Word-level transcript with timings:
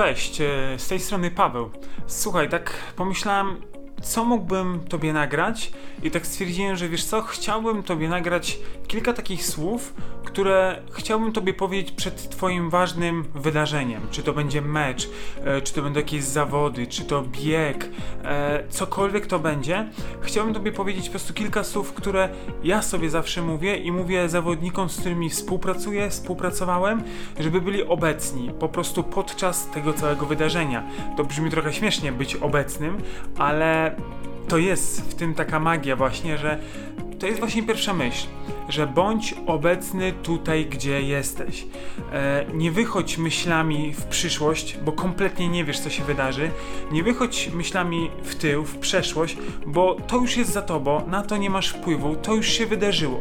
Cześć, 0.00 0.40
e, 0.40 0.44
z 0.78 0.88
tej 0.88 1.00
strony 1.00 1.30
Paweł. 1.30 1.70
Słuchaj, 2.06 2.48
tak 2.48 2.72
pomyślałem, 2.96 3.56
co 4.02 4.24
mógłbym 4.24 4.80
tobie 4.88 5.12
nagrać 5.12 5.72
i 6.02 6.10
tak 6.10 6.26
stwierdziłem, 6.26 6.76
że 6.76 6.88
wiesz 6.88 7.04
co, 7.04 7.22
chciałbym 7.22 7.82
tobie 7.82 8.08
nagrać 8.08 8.58
kilka 8.88 9.12
takich 9.12 9.46
słów, 9.46 9.94
które 10.24 10.82
chciałbym 10.92 11.32
tobie 11.32 11.54
powiedzieć 11.54 11.92
przed 11.92 12.30
twoim 12.30 12.70
ważnym 12.70 13.24
wydarzeniem. 13.34 14.00
Czy 14.10 14.22
to 14.22 14.32
będzie 14.32 14.62
mecz, 14.62 15.10
e, 15.44 15.60
czy 15.62 15.74
to 15.74 15.82
będą 15.82 16.00
jakieś 16.00 16.24
zawody, 16.24 16.86
czy 16.86 17.04
to 17.04 17.22
bieg, 17.22 17.88
e, 18.24 18.64
cokolwiek 18.68 19.26
to 19.26 19.38
będzie. 19.38 19.88
Chciałbym 20.20 20.54
tobie 20.54 20.72
powiedzieć 20.72 21.04
po 21.04 21.10
prostu 21.10 21.34
kilka 21.34 21.64
słów, 21.64 21.92
które 21.92 22.28
ja 22.64 22.82
sobie 22.82 23.10
zawsze 23.10 23.42
mówię 23.42 23.76
i 23.76 23.92
mówię 23.92 24.28
zawodnikom, 24.28 24.88
z 24.88 25.00
którymi 25.00 25.30
współpracuję, 25.30 26.10
współpracowałem, 26.10 27.02
żeby 27.40 27.60
byli 27.60 27.82
obecni 27.84 28.50
po 28.60 28.68
prostu 28.68 29.02
podczas 29.02 29.70
tego 29.70 29.92
całego 29.92 30.26
wydarzenia. 30.26 30.82
To 31.16 31.24
brzmi 31.24 31.50
trochę 31.50 31.72
śmiesznie 31.72 32.12
być 32.12 32.36
obecnym, 32.36 32.98
ale 33.38 33.96
to 34.48 34.58
jest 34.58 35.10
w 35.10 35.14
tym 35.14 35.34
taka 35.34 35.60
magia 35.60 35.96
właśnie, 35.96 36.38
że 36.38 36.58
to 37.20 37.26
jest 37.26 37.38
właśnie 37.38 37.62
pierwsza 37.62 37.94
myśl, 37.94 38.26
że 38.68 38.86
bądź 38.86 39.34
obecny 39.46 40.12
tutaj, 40.12 40.66
gdzie 40.66 41.02
jesteś. 41.02 41.66
E, 42.12 42.44
nie 42.54 42.70
wychodź 42.70 43.18
myślami 43.18 43.92
w 43.92 44.04
przyszłość, 44.04 44.78
bo 44.84 44.92
kompletnie 44.92 45.48
nie 45.48 45.64
wiesz, 45.64 45.80
co 45.80 45.90
się 45.90 46.04
wydarzy. 46.04 46.50
Nie 46.92 47.02
wychodź 47.02 47.50
myślami 47.54 48.10
w 48.22 48.34
tył, 48.34 48.64
w 48.64 48.78
przeszłość, 48.78 49.36
bo 49.66 49.96
to 50.06 50.16
już 50.16 50.36
jest 50.36 50.52
za 50.52 50.62
tobą, 50.62 51.06
na 51.06 51.22
to 51.22 51.36
nie 51.36 51.50
masz 51.50 51.68
wpływu, 51.68 52.16
to 52.16 52.34
już 52.34 52.46
się 52.46 52.66
wydarzyło. 52.66 53.20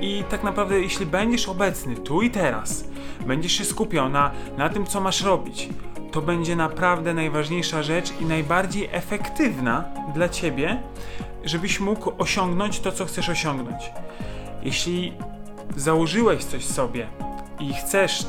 I 0.00 0.24
tak 0.30 0.42
naprawdę, 0.42 0.80
jeśli 0.80 1.06
będziesz 1.06 1.48
obecny 1.48 1.96
tu 1.96 2.22
i 2.22 2.30
teraz, 2.30 2.84
będziesz 3.26 3.52
się 3.52 3.64
skupiał 3.64 4.08
na, 4.08 4.30
na 4.56 4.68
tym, 4.68 4.86
co 4.86 5.00
masz 5.00 5.22
robić, 5.22 5.68
to 6.12 6.22
będzie 6.22 6.56
naprawdę 6.56 7.14
najważniejsza 7.14 7.82
rzecz 7.82 8.12
i 8.20 8.24
najbardziej 8.24 8.88
efektywna 8.92 9.84
dla 10.14 10.28
ciebie, 10.28 10.82
żebyś 11.44 11.80
mógł 11.80 12.12
osiągnąć 12.18 12.80
to, 12.80 12.92
co 12.92 13.04
chcesz 13.04 13.28
osiągnąć. 13.28 13.90
Jeśli 14.62 15.12
założyłeś 15.76 16.44
coś 16.44 16.64
sobie 16.64 17.06
i 17.60 17.74
chcesz 17.74 18.26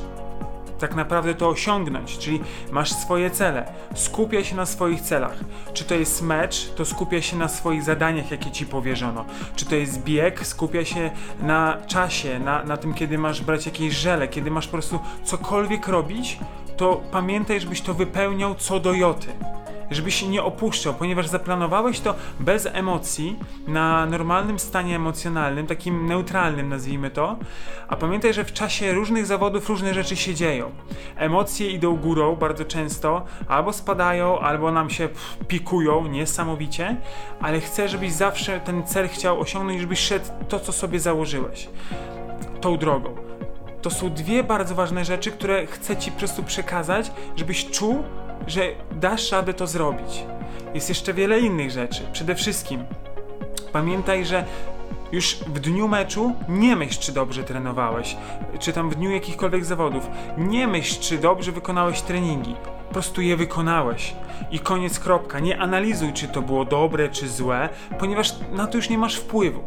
tak 0.80 0.96
naprawdę 0.96 1.36
to 1.36 1.50
osiągnąć, 1.50 2.18
czyli 2.18 2.42
masz 2.72 2.92
swoje 2.92 3.32
cele, 3.32 3.74
skupia 3.96 4.44
się 4.44 4.56
na 4.56 4.66
swoich 4.66 5.02
celach. 5.02 5.36
Czy 5.74 5.84
to 5.84 5.96
jest 5.96 6.22
mecz, 6.22 6.70
to 6.76 6.86
skupia 6.86 7.22
się 7.22 7.38
na 7.38 7.48
swoich 7.48 7.84
zadaniach, 7.84 8.32
jakie 8.32 8.52
ci 8.52 8.66
powierzono. 8.66 9.26
Czy 9.56 9.66
to 9.66 9.76
jest 9.76 10.04
bieg, 10.04 10.48
skupia 10.48 10.86
się 10.86 11.12
na 11.42 11.78
czasie, 11.88 12.40
na, 12.40 12.64
na 12.64 12.78
tym, 12.78 12.94
kiedy 12.94 13.18
masz 13.18 13.42
brać 13.42 13.66
jakieś 13.66 13.94
żele, 13.94 14.28
kiedy 14.28 14.52
masz 14.52 14.68
po 14.68 14.72
prostu 14.72 15.00
cokolwiek 15.24 15.88
robić, 15.88 16.40
to 16.78 17.02
pamiętaj, 17.12 17.60
żebyś 17.60 17.82
to 17.82 17.94
wypełniał 17.94 18.56
co 18.56 18.80
do 18.80 18.94
joty 18.94 19.28
żebyś 19.92 20.22
nie 20.22 20.44
opuszczał, 20.44 20.94
ponieważ 20.94 21.28
zaplanowałeś 21.28 22.00
to 22.00 22.16
bez 22.40 22.66
emocji, 22.66 23.40
na 23.68 24.06
normalnym 24.06 24.60
stanie 24.60 24.96
emocjonalnym, 24.96 25.68
takim 25.68 26.06
neutralnym 26.06 26.70
nazwijmy 26.70 27.10
to, 27.10 27.38
a 27.88 27.96
pamiętaj, 27.96 28.34
że 28.34 28.46
w 28.46 28.54
czasie 28.54 28.94
różnych 28.94 29.26
zawodów 29.26 29.70
różne 29.70 29.94
rzeczy 29.94 30.16
się 30.16 30.36
dzieją. 30.36 30.72
Emocje 31.16 31.72
idą 31.72 31.96
górą 31.96 32.36
bardzo 32.36 32.66
często, 32.66 33.26
albo 33.48 33.74
spadają, 33.74 34.40
albo 34.40 34.72
nam 34.72 34.90
się 34.90 35.10
pikują 35.48 36.08
niesamowicie, 36.08 36.98
ale 37.42 37.62
chcę, 37.62 37.88
żebyś 37.90 38.12
zawsze 38.12 38.60
ten 38.60 38.84
cel 38.88 39.10
chciał 39.10 39.40
osiągnąć, 39.40 39.82
żebyś 39.82 40.00
szedł 40.00 40.26
to, 40.50 40.60
co 40.60 40.72
sobie 40.72 41.00
założyłeś. 41.00 41.70
Tą 42.62 42.78
drogą. 42.78 43.16
To 43.82 43.90
są 43.90 44.10
dwie 44.10 44.44
bardzo 44.44 44.76
ważne 44.76 45.06
rzeczy, 45.06 45.32
które 45.32 45.68
chcę 45.68 45.98
Ci 45.98 46.12
po 46.12 46.18
prostu 46.18 46.44
przekazać, 46.44 47.12
żebyś 47.36 47.70
czuł, 47.72 48.04
że 48.48 48.62
dasz 48.92 49.32
radę 49.32 49.54
to 49.54 49.68
zrobić. 49.68 50.24
Jest 50.74 50.90
jeszcze 50.90 51.14
wiele 51.14 51.40
innych 51.40 51.72
rzeczy. 51.72 52.02
Przede 52.14 52.36
wszystkim 52.36 52.86
pamiętaj, 53.72 54.26
że 54.26 54.46
już 55.12 55.36
w 55.36 55.60
dniu 55.60 55.88
meczu 55.88 56.34
nie 56.50 56.76
myśl, 56.76 57.00
czy 57.00 57.12
dobrze 57.12 57.44
trenowałeś, 57.44 58.18
czy 58.60 58.74
tam 58.74 58.90
w 58.90 58.96
dniu 58.96 59.12
jakichkolwiek 59.12 59.66
zawodów. 59.66 60.08
Nie 60.38 60.68
myśl, 60.68 61.00
czy 61.02 61.18
dobrze 61.18 61.52
wykonałeś 61.52 62.02
treningi. 62.02 62.56
Po 62.88 62.94
prostu 62.94 63.22
je 63.22 63.38
wykonałeś. 63.38 64.16
I 64.52 64.60
koniec, 64.60 65.00
kropka. 65.00 65.40
Nie 65.40 65.60
analizuj, 65.60 66.14
czy 66.14 66.28
to 66.28 66.42
było 66.42 66.66
dobre, 66.66 67.10
czy 67.10 67.30
złe, 67.30 67.70
ponieważ 68.00 68.36
na 68.52 68.68
to 68.68 68.78
już 68.78 68.90
nie 68.90 68.98
masz 68.98 69.16
wpływu 69.16 69.64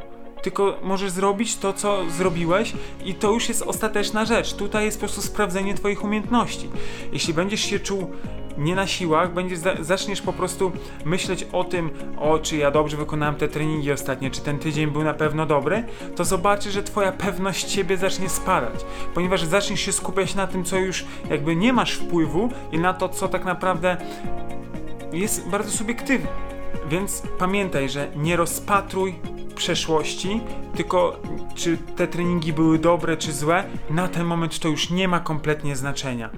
tylko 0.46 0.78
możesz 0.82 1.10
zrobić 1.10 1.56
to, 1.56 1.72
co 1.72 2.10
zrobiłeś 2.10 2.72
i 3.04 3.14
to 3.14 3.30
już 3.32 3.48
jest 3.48 3.62
ostateczna 3.62 4.24
rzecz. 4.24 4.54
Tutaj 4.54 4.84
jest 4.84 4.96
po 4.96 5.06
prostu 5.06 5.22
sprawdzenie 5.22 5.74
twoich 5.74 6.04
umiejętności. 6.04 6.68
Jeśli 7.12 7.34
będziesz 7.34 7.60
się 7.60 7.80
czuł 7.80 8.10
nie 8.58 8.74
na 8.74 8.86
siłach, 8.86 9.34
będziesz 9.34 9.58
zaczniesz 9.80 10.22
po 10.22 10.32
prostu 10.32 10.72
myśleć 11.04 11.46
o 11.52 11.64
tym, 11.64 11.90
o 12.18 12.38
czy 12.38 12.56
ja 12.56 12.70
dobrze 12.70 12.96
wykonałem 12.96 13.34
te 13.34 13.48
treningi 13.48 13.92
ostatnie, 13.92 14.30
czy 14.30 14.40
ten 14.40 14.58
tydzień 14.58 14.90
był 14.90 15.04
na 15.04 15.14
pewno 15.14 15.46
dobry, 15.46 15.84
to 16.16 16.24
zobaczysz, 16.24 16.72
że 16.72 16.82
twoja 16.82 17.12
pewność 17.12 17.70
siebie 17.70 17.96
zacznie 17.96 18.28
spadać, 18.28 18.80
ponieważ 19.14 19.44
zaczniesz 19.44 19.80
się 19.80 19.92
skupiać 19.92 20.34
na 20.34 20.46
tym, 20.46 20.64
co 20.64 20.76
już 20.76 21.04
jakby 21.30 21.56
nie 21.56 21.72
masz 21.72 21.92
wpływu 21.92 22.48
i 22.72 22.78
na 22.78 22.94
to, 22.94 23.08
co 23.08 23.28
tak 23.28 23.44
naprawdę 23.44 23.96
jest 25.12 25.48
bardzo 25.48 25.70
subiektywne. 25.70 26.28
Więc 26.88 27.22
pamiętaj, 27.38 27.88
że 27.88 28.08
nie 28.16 28.36
rozpatruj 28.36 29.14
przeszłości, 29.54 30.40
tylko 30.76 31.20
czy 31.54 31.78
te 31.96 32.08
treningi 32.08 32.52
były 32.52 32.78
dobre 32.78 33.16
czy 33.16 33.32
złe, 33.32 33.64
na 33.90 34.08
ten 34.08 34.24
moment 34.24 34.58
to 34.58 34.68
już 34.68 34.90
nie 34.90 35.08
ma 35.08 35.20
kompletnie 35.20 35.76
znaczenia. 35.76 36.30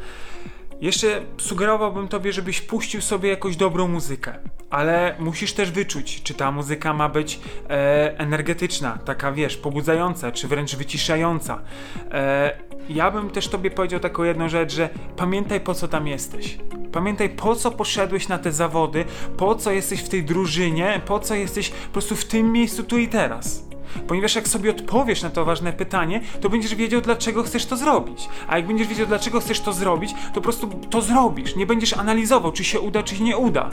Jeszcze 0.81 1.23
sugerowałbym 1.39 2.09
tobie, 2.09 2.33
żebyś 2.33 2.61
puścił 2.61 3.01
sobie 3.01 3.29
jakąś 3.29 3.57
dobrą 3.57 3.89
muzykę, 3.89 4.35
ale 4.71 5.15
musisz 5.19 5.53
też 5.53 5.71
wyczuć, 5.71 6.23
czy 6.23 6.35
ta 6.35 6.53
muzyka 6.53 6.95
ma 6.95 7.09
być 7.09 7.41
e, 7.71 8.19
energetyczna, 8.19 8.99
taka 9.05 9.33
wiesz, 9.33 9.57
pobudzająca, 9.57 10.33
czy 10.33 10.49
wręcz 10.49 10.77
wyciszająca. 10.77 11.63
E, 12.11 12.59
ja 12.89 13.11
bym 13.11 13.31
też 13.31 13.49
tobie 13.49 13.71
powiedział 13.71 14.01
taką 14.01 14.25
jedną 14.25 14.49
rzecz, 14.49 14.75
że 14.75 14.89
pamiętaj 15.17 15.61
po 15.61 15.75
co 15.75 15.89
tam 15.89 16.07
jesteś. 16.07 16.59
Pamiętaj 16.93 17.31
po 17.31 17.55
co 17.55 17.71
poszedłeś 17.71 18.29
na 18.29 18.39
te 18.39 18.53
zawody, 18.53 19.05
po 19.37 19.55
co 19.55 19.73
jesteś 19.73 20.01
w 20.01 20.09
tej 20.09 20.25
drużynie, 20.25 21.01
po 21.07 21.21
co 21.21 21.35
jesteś 21.35 21.71
po 21.71 21.93
prostu 21.93 22.17
w 22.17 22.25
tym 22.25 22.53
miejscu 22.53 22.85
tu 22.85 22.99
i 22.99 23.09
teraz. 23.09 23.68
Ponieważ 24.07 24.35
jak 24.35 24.49
sobie 24.49 24.71
odpowiesz 24.71 25.23
na 25.23 25.31
to 25.31 25.45
ważne 25.45 25.73
pytanie, 25.73 26.21
to 26.41 26.49
będziesz 26.49 26.75
wiedział, 26.75 27.01
dlaczego 27.01 27.43
chcesz 27.43 27.67
to 27.67 27.77
zrobić. 27.77 28.29
A 28.49 28.57
jak 28.57 28.67
będziesz 28.67 28.87
wiedział, 28.89 29.07
dlaczego 29.07 29.41
chcesz 29.41 29.61
to 29.61 29.73
zrobić, 29.73 30.15
to 30.29 30.35
po 30.35 30.41
prostu 30.41 30.69
to 30.91 31.03
zrobisz. 31.03 31.57
Nie 31.57 31.67
będziesz 31.67 31.93
analizował, 31.93 32.53
czy 32.53 32.65
się 32.65 32.81
uda, 32.81 33.03
czy 33.03 33.17
się 33.17 33.25
nie 33.25 33.37
uda. 33.37 33.71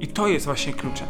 I 0.00 0.06
to 0.06 0.28
jest 0.28 0.46
właśnie 0.46 0.72
kluczem. 0.72 1.06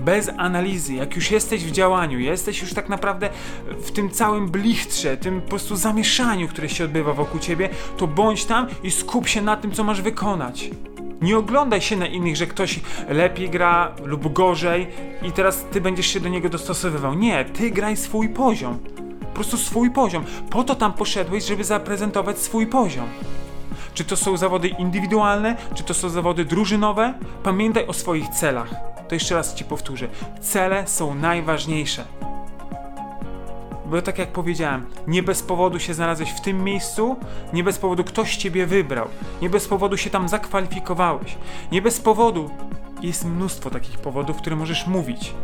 Bez 0.00 0.30
analizy, 0.36 0.94
jak 0.94 1.16
już 1.16 1.30
jesteś 1.30 1.64
w 1.64 1.70
działaniu, 1.70 2.18
jesteś 2.18 2.60
już 2.60 2.74
tak 2.74 2.88
naprawdę 2.88 3.30
w 3.78 3.90
tym 3.90 4.10
całym 4.10 4.48
blichtrze, 4.48 5.16
tym 5.16 5.40
po 5.40 5.48
prostu 5.48 5.76
zamieszaniu, 5.76 6.48
które 6.48 6.68
się 6.68 6.84
odbywa 6.84 7.12
wokół 7.12 7.40
ciebie, 7.40 7.68
to 7.96 8.06
bądź 8.06 8.44
tam 8.44 8.66
i 8.82 8.90
skup 8.90 9.28
się 9.28 9.42
na 9.42 9.56
tym, 9.56 9.72
co 9.72 9.84
masz 9.84 10.02
wykonać. 10.02 10.70
Nie 11.22 11.38
oglądaj 11.38 11.80
się 11.80 11.96
na 11.96 12.06
innych, 12.06 12.36
że 12.36 12.46
ktoś 12.46 12.80
lepiej 13.08 13.50
gra 13.50 13.94
lub 14.04 14.32
gorzej 14.32 14.86
i 15.22 15.32
teraz 15.32 15.64
ty 15.72 15.80
będziesz 15.80 16.06
się 16.06 16.20
do 16.20 16.28
niego 16.28 16.48
dostosowywał. 16.48 17.14
Nie, 17.14 17.44
ty 17.44 17.70
graj 17.70 17.96
swój 17.96 18.28
poziom. 18.28 18.78
Po 19.20 19.26
prostu 19.26 19.56
swój 19.56 19.90
poziom. 19.90 20.24
Po 20.50 20.64
to 20.64 20.74
tam 20.74 20.92
poszedłeś, 20.92 21.44
żeby 21.44 21.64
zaprezentować 21.64 22.38
swój 22.38 22.66
poziom. 22.66 23.06
Czy 23.94 24.04
to 24.04 24.16
są 24.16 24.36
zawody 24.36 24.68
indywidualne, 24.68 25.56
czy 25.74 25.84
to 25.84 25.94
są 25.94 26.08
zawody 26.08 26.44
drużynowe? 26.44 27.14
Pamiętaj 27.42 27.86
o 27.86 27.92
swoich 27.92 28.28
celach. 28.28 28.74
To 29.08 29.14
jeszcze 29.14 29.34
raz 29.34 29.54
ci 29.54 29.64
powtórzę. 29.64 30.08
Cele 30.40 30.86
są 30.86 31.14
najważniejsze. 31.14 32.04
Bo 33.86 34.02
tak 34.02 34.18
jak 34.18 34.32
powiedziałem, 34.32 34.86
nie 35.06 35.22
bez 35.22 35.42
powodu 35.42 35.78
się 35.78 35.94
znalazłeś 35.94 36.30
w 36.30 36.40
tym 36.40 36.64
miejscu, 36.64 37.16
nie 37.52 37.64
bez 37.64 37.78
powodu 37.78 38.04
ktoś 38.04 38.36
ciebie 38.36 38.66
wybrał, 38.66 39.08
nie 39.42 39.50
bez 39.50 39.68
powodu 39.68 39.96
się 39.96 40.10
tam 40.10 40.28
zakwalifikowałeś, 40.28 41.36
nie 41.72 41.82
bez 41.82 42.00
powodu 42.00 42.50
jest 43.02 43.24
mnóstwo 43.24 43.70
takich 43.70 43.98
powodów, 43.98 44.36
które 44.36 44.56
możesz 44.56 44.86
mówić. 44.86 45.34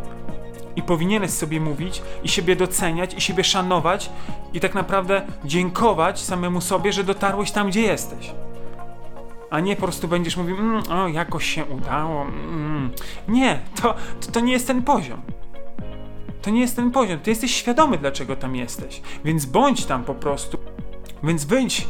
I 0.75 0.81
powinieneś 0.81 1.31
sobie 1.31 1.59
mówić, 1.59 2.01
i 2.23 2.29
siebie 2.29 2.55
doceniać, 2.55 3.13
i 3.13 3.21
siebie 3.21 3.43
szanować, 3.43 4.09
i 4.53 4.59
tak 4.59 4.73
naprawdę 4.73 5.21
dziękować 5.45 6.19
samemu 6.19 6.61
sobie, 6.61 6.93
że 6.93 7.03
dotarłeś 7.03 7.51
tam, 7.51 7.67
gdzie 7.67 7.81
jesteś. 7.81 8.31
A 9.49 9.59
nie 9.59 9.75
po 9.75 9.81
prostu 9.81 10.07
będziesz 10.07 10.37
mówił, 10.37 10.57
mm, 10.57 10.83
o, 10.91 11.07
jakoś 11.07 11.45
się 11.45 11.65
udało. 11.65 12.21
Mm. 12.21 12.91
Nie, 13.27 13.59
to, 13.81 13.95
to, 14.21 14.31
to 14.31 14.39
nie 14.39 14.53
jest 14.53 14.67
ten 14.67 14.83
poziom. 14.83 15.21
To 16.41 16.49
nie 16.49 16.61
jest 16.61 16.75
ten 16.75 16.91
poziom. 16.91 17.19
Ty 17.19 17.29
jesteś 17.29 17.55
świadomy, 17.55 17.97
dlaczego 17.97 18.35
tam 18.35 18.55
jesteś. 18.55 19.01
Więc 19.25 19.45
bądź 19.45 19.85
tam 19.85 20.03
po 20.03 20.15
prostu. 20.15 20.57
Więc 21.23 21.45
wyjdź 21.45 21.87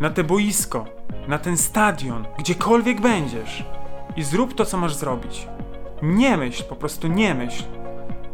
na 0.00 0.10
te 0.10 0.24
boisko, 0.24 0.84
na 1.28 1.38
ten 1.38 1.56
stadion, 1.56 2.24
gdziekolwiek 2.38 3.00
będziesz 3.00 3.64
i 4.16 4.22
zrób 4.22 4.54
to, 4.54 4.64
co 4.64 4.78
masz 4.78 4.94
zrobić. 4.94 5.46
Nie 6.02 6.36
myśl, 6.36 6.64
po 6.64 6.76
prostu 6.76 7.08
nie 7.08 7.34
myśl. 7.34 7.64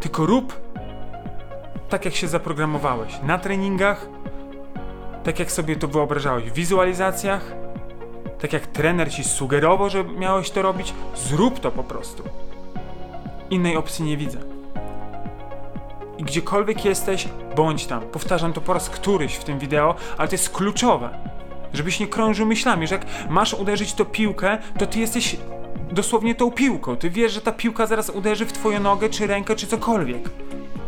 Tylko 0.00 0.26
rób 0.26 0.60
tak, 1.88 2.04
jak 2.04 2.14
się 2.14 2.28
zaprogramowałeś. 2.28 3.18
Na 3.22 3.38
treningach 3.38 4.08
tak 5.24 5.38
jak 5.38 5.52
sobie 5.52 5.76
to 5.76 5.88
wyobrażałeś 5.88 6.50
w 6.50 6.54
wizualizacjach, 6.54 7.52
tak 8.40 8.52
jak 8.52 8.66
trener 8.66 9.12
ci 9.12 9.24
sugerował, 9.24 9.90
że 9.90 10.04
miałeś 10.04 10.50
to 10.50 10.62
robić, 10.62 10.94
zrób 11.16 11.60
to 11.60 11.70
po 11.70 11.84
prostu. 11.84 12.22
Innej 13.50 13.76
opcji 13.76 14.04
nie 14.04 14.16
widzę. 14.16 14.57
I 16.18 16.24
gdziekolwiek 16.24 16.84
jesteś, 16.84 17.28
bądź 17.56 17.86
tam. 17.86 18.00
Powtarzam 18.00 18.52
to 18.52 18.60
po 18.60 18.72
raz 18.72 18.90
któryś 18.90 19.34
w 19.34 19.44
tym 19.44 19.58
wideo, 19.58 19.94
ale 20.18 20.28
to 20.28 20.34
jest 20.34 20.50
kluczowe. 20.50 21.18
Żebyś 21.72 22.00
nie 22.00 22.06
krążył 22.06 22.46
myślami, 22.46 22.86
że 22.86 22.94
jak 22.94 23.06
masz 23.30 23.54
uderzyć 23.54 23.94
to 23.94 24.04
piłkę, 24.04 24.58
to 24.78 24.86
ty 24.86 24.98
jesteś 24.98 25.36
dosłownie 25.92 26.34
tą 26.34 26.50
piłką. 26.50 26.96
Ty 26.96 27.10
wiesz, 27.10 27.32
że 27.32 27.40
ta 27.40 27.52
piłka 27.52 27.86
zaraz 27.86 28.10
uderzy 28.10 28.46
w 28.46 28.52
twoją 28.52 28.80
nogę, 28.80 29.08
czy 29.08 29.26
rękę, 29.26 29.56
czy 29.56 29.66
cokolwiek. 29.66 30.30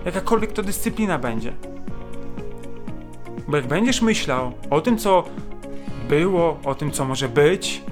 Jakakolwiek 0.04 0.52
to 0.52 0.62
dyscyplina 0.62 1.18
będzie. 1.18 1.52
Bo 3.48 3.56
jak 3.56 3.66
będziesz 3.66 4.02
myślał 4.02 4.52
o 4.70 4.80
tym, 4.80 4.98
co 4.98 5.24
było, 6.08 6.58
o 6.64 6.74
tym, 6.74 6.90
co 6.90 7.04
może 7.04 7.28
być, 7.28 7.82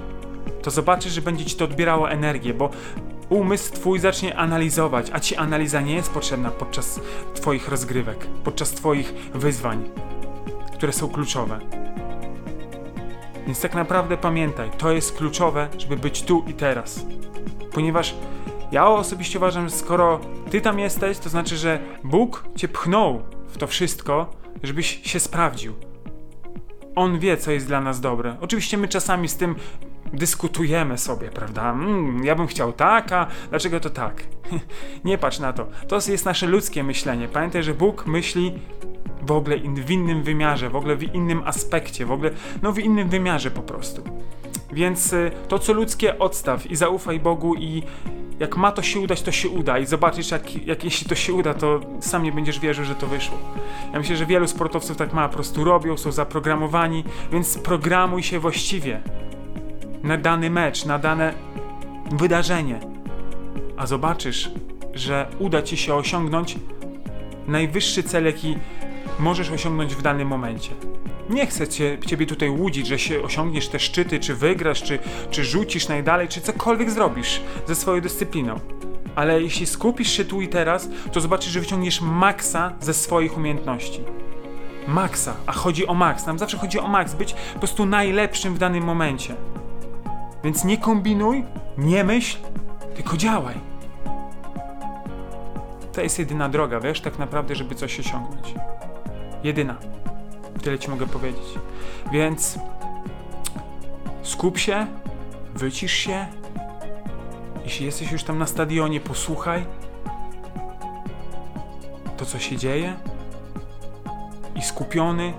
to 0.61 0.71
zobaczysz, 0.71 1.13
że 1.13 1.21
będzie 1.21 1.45
ci 1.45 1.55
to 1.55 1.65
odbierało 1.65 2.11
energię, 2.11 2.53
bo 2.53 2.69
umysł 3.29 3.73
twój 3.73 3.99
zacznie 3.99 4.37
analizować, 4.37 5.09
a 5.13 5.19
ci 5.19 5.35
analiza 5.35 5.81
nie 5.81 5.95
jest 5.95 6.11
potrzebna 6.11 6.51
podczas 6.51 6.99
twoich 7.33 7.69
rozgrywek, 7.69 8.27
podczas 8.43 8.71
twoich 8.71 9.13
wyzwań, 9.33 9.89
które 10.73 10.93
są 10.93 11.09
kluczowe. 11.09 11.59
Więc 13.45 13.61
tak 13.61 13.75
naprawdę 13.75 14.17
pamiętaj, 14.17 14.69
to 14.77 14.91
jest 14.91 15.17
kluczowe, 15.17 15.67
żeby 15.77 15.97
być 15.97 16.23
tu 16.23 16.43
i 16.47 16.53
teraz. 16.53 17.05
Ponieważ 17.71 18.15
ja 18.71 18.87
osobiście 18.87 19.39
uważam, 19.39 19.69
że 19.69 19.75
skoro 19.75 20.19
ty 20.51 20.61
tam 20.61 20.79
jesteś, 20.79 21.17
to 21.17 21.29
znaczy, 21.29 21.57
że 21.57 21.79
Bóg 22.03 22.43
cię 22.55 22.67
pchnął 22.67 23.21
w 23.47 23.57
to 23.57 23.67
wszystko, 23.67 24.29
żebyś 24.63 25.01
się 25.03 25.19
sprawdził. 25.19 25.73
On 26.95 27.19
wie, 27.19 27.37
co 27.37 27.51
jest 27.51 27.67
dla 27.67 27.81
nas 27.81 28.01
dobre. 28.01 28.35
Oczywiście 28.41 28.77
my 28.77 28.87
czasami 28.87 29.27
z 29.27 29.37
tym 29.37 29.55
dyskutujemy 30.13 30.97
sobie, 30.97 31.29
prawda? 31.29 31.71
Mm, 31.71 32.23
ja 32.23 32.35
bym 32.35 32.47
chciał 32.47 32.73
tak, 32.73 33.11
a 33.11 33.27
dlaczego 33.49 33.79
to 33.79 33.89
tak? 33.89 34.23
Nie 35.05 35.17
patrz 35.17 35.39
na 35.39 35.53
to. 35.53 35.67
To 35.87 35.95
jest 35.95 36.25
nasze 36.25 36.47
ludzkie 36.47 36.83
myślenie. 36.83 37.27
Pamiętaj, 37.27 37.63
że 37.63 37.73
Bóg 37.73 38.07
myśli 38.07 38.59
w 39.21 39.31
ogóle 39.31 39.57
w 39.57 39.91
innym 39.91 40.23
wymiarze, 40.23 40.69
w 40.69 40.75
ogóle 40.75 40.95
w 40.95 41.03
innym 41.15 41.41
aspekcie, 41.45 42.05
w 42.05 42.11
ogóle 42.11 42.31
no 42.61 42.71
w 42.71 42.79
innym 42.79 43.09
wymiarze 43.09 43.51
po 43.51 43.61
prostu. 43.61 44.03
Więc 44.73 45.13
y, 45.13 45.31
to 45.47 45.59
co 45.59 45.73
ludzkie 45.73 46.19
odstaw 46.19 46.71
i 46.71 46.75
zaufaj 46.75 47.19
Bogu 47.19 47.55
i 47.55 47.83
jak 48.39 48.57
ma 48.57 48.71
to 48.71 48.81
się 48.81 48.99
udać, 48.99 49.21
to 49.21 49.31
się 49.31 49.49
uda 49.49 49.79
i 49.79 49.85
zobaczysz, 49.85 50.31
jak, 50.31 50.67
jak 50.67 50.83
jeśli 50.83 51.09
to 51.09 51.15
się 51.15 51.33
uda, 51.33 51.53
to 51.53 51.79
sam 51.99 52.23
nie 52.23 52.31
będziesz 52.31 52.59
wierzył, 52.59 52.85
że 52.85 52.95
to 52.95 53.07
wyszło. 53.07 53.37
Ja 53.93 53.99
myślę, 53.99 54.15
że 54.15 54.25
wielu 54.25 54.47
sportowców 54.47 54.97
tak 54.97 55.13
ma, 55.13 55.27
po 55.29 55.33
prostu 55.33 55.63
robią, 55.63 55.97
są 55.97 56.11
zaprogramowani, 56.11 57.03
więc 57.31 57.57
programuj 57.57 58.23
się 58.23 58.39
właściwie 58.39 59.01
na 60.03 60.17
dany 60.17 60.49
mecz, 60.49 60.85
na 60.85 60.99
dane 60.99 61.33
wydarzenie, 62.11 62.79
a 63.77 63.87
zobaczysz, 63.87 64.51
że 64.93 65.27
uda 65.39 65.61
ci 65.61 65.77
się 65.77 65.95
osiągnąć 65.95 66.57
najwyższy 67.47 68.03
cel, 68.03 68.25
jaki 68.25 68.57
możesz 69.19 69.51
osiągnąć 69.51 69.95
w 69.95 70.01
danym 70.01 70.27
momencie. 70.27 70.71
Nie 71.29 71.47
chcę 71.47 71.67
cię, 71.67 71.97
ciebie 72.05 72.25
tutaj 72.25 72.49
łudzić, 72.49 72.87
że 72.87 72.99
się 72.99 73.21
osiągniesz 73.21 73.67
te 73.67 73.79
szczyty, 73.79 74.19
czy 74.19 74.35
wygrasz, 74.35 74.83
czy, 74.83 74.99
czy 75.31 75.43
rzucisz 75.43 75.87
najdalej, 75.87 76.27
czy 76.27 76.41
cokolwiek 76.41 76.91
zrobisz 76.91 77.41
ze 77.67 77.75
swoją 77.75 78.01
dyscypliną. 78.01 78.59
Ale 79.15 79.41
jeśli 79.41 79.65
skupisz 79.65 80.11
się 80.11 80.25
tu 80.25 80.41
i 80.41 80.47
teraz, 80.47 80.89
to 81.11 81.21
zobaczysz, 81.21 81.51
że 81.51 81.59
wyciągniesz 81.59 82.01
maksa 82.01 82.73
ze 82.79 82.93
swoich 82.93 83.37
umiejętności. 83.37 84.01
Maksa, 84.87 85.35
a 85.45 85.51
chodzi 85.51 85.87
o 85.87 85.93
maks. 85.93 86.25
Nam 86.25 86.39
zawsze 86.39 86.57
chodzi 86.57 86.79
o 86.79 86.87
maks, 86.87 87.13
być 87.13 87.33
po 87.53 87.59
prostu 87.59 87.85
najlepszym 87.85 88.55
w 88.55 88.57
danym 88.57 88.83
momencie. 88.83 89.35
Więc 90.43 90.63
nie 90.63 90.77
kombinuj, 90.77 91.45
nie 91.77 92.03
myśl, 92.03 92.37
tylko 92.95 93.17
działaj. 93.17 93.55
To 95.93 96.01
jest 96.01 96.19
jedyna 96.19 96.49
droga, 96.49 96.79
wiesz, 96.79 97.01
tak 97.01 97.19
naprawdę, 97.19 97.55
żeby 97.55 97.75
coś 97.75 97.99
osiągnąć. 97.99 98.53
Jedyna. 99.43 99.75
Tyle 100.61 100.79
ci 100.79 100.89
mogę 100.89 101.07
powiedzieć. 101.07 101.43
Więc 102.11 102.59
skup 104.23 104.57
się, 104.57 104.87
wycisz 105.55 105.93
się. 105.93 106.27
Jeśli 107.63 107.85
jesteś 107.85 108.11
już 108.11 108.23
tam 108.23 108.37
na 108.37 108.47
stadionie, 108.47 108.99
posłuchaj 108.99 109.65
to, 112.17 112.25
co 112.25 112.39
się 112.39 112.57
dzieje. 112.57 112.95
I 114.55 114.61
skupiony, 114.61 115.33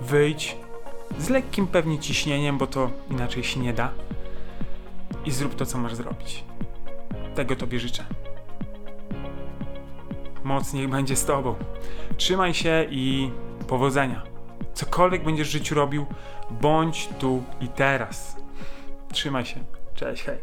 wyjdź 0.00 0.56
z 1.18 1.28
lekkim 1.28 1.66
pewnie 1.66 1.98
ciśnieniem, 1.98 2.58
bo 2.58 2.66
to 2.66 2.90
inaczej 3.10 3.44
się 3.44 3.60
nie 3.60 3.72
da. 3.72 3.90
I 5.24 5.30
zrób 5.30 5.54
to, 5.54 5.66
co 5.66 5.78
masz 5.78 5.94
zrobić. 5.94 6.44
Tego 7.34 7.56
Tobie 7.56 7.80
życzę. 7.80 8.04
Moc 10.44 10.72
niech 10.72 10.88
będzie 10.88 11.16
z 11.16 11.24
Tobą. 11.24 11.54
Trzymaj 12.16 12.54
się 12.54 12.86
i 12.90 13.30
powodzenia. 13.68 14.22
Cokolwiek 14.74 15.24
będziesz 15.24 15.48
w 15.48 15.52
życiu 15.52 15.74
robił, 15.74 16.06
bądź 16.50 17.08
tu 17.18 17.42
i 17.60 17.68
teraz. 17.68 18.36
Trzymaj 19.12 19.44
się. 19.44 19.64
Cześć, 19.94 20.22
hej. 20.24 20.38